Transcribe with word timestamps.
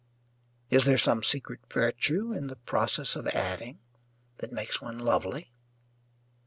Is 0.71 0.85
there 0.85 0.97
some 0.97 1.21
secret 1.21 1.59
virtue 1.71 2.33
in 2.33 2.47
the 2.47 2.55
process 2.55 3.15
of 3.15 3.27
adding 3.27 3.77
that 4.37 4.51
makes 4.51 4.81
one 4.81 4.97
lovely? 4.97 5.51